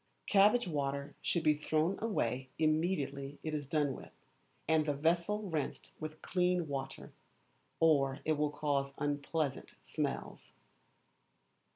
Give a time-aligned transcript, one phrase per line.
[0.25, 4.09] Cabbage Water should be thrown away immediately it is done with,
[4.67, 7.13] and the vessel rinsed with clean water,
[7.79, 10.53] or it will cause unpleasant smells.